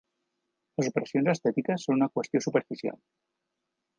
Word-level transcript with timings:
Les 0.79 0.87
operacions 0.91 1.29
estètiques 1.33 1.85
són 1.87 1.97
una 2.01 2.09
qüestió 2.15 2.43
superficial. 2.47 2.99